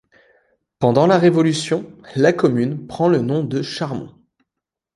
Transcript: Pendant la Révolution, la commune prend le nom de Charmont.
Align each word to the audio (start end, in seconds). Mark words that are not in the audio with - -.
Pendant 0.79 1.05
la 1.05 1.19
Révolution, 1.19 1.85
la 2.15 2.33
commune 2.33 2.87
prend 2.87 3.07
le 3.07 3.19
nom 3.21 3.43
de 3.43 3.61
Charmont. 3.61 4.09